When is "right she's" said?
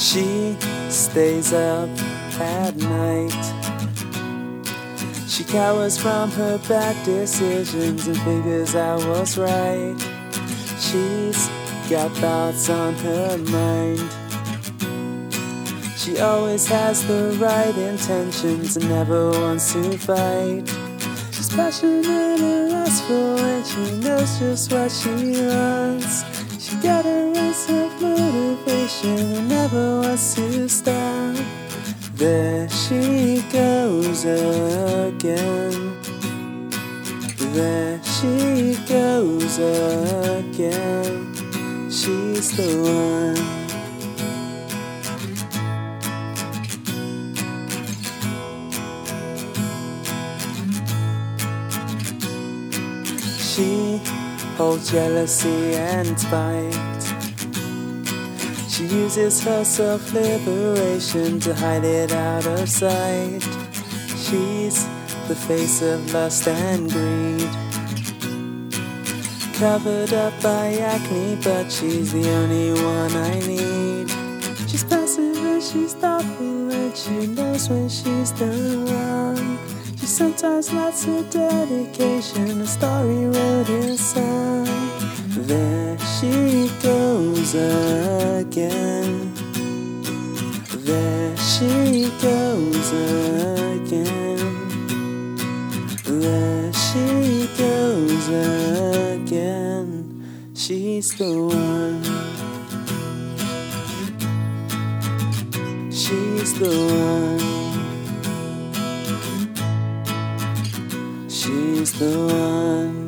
9.36-11.48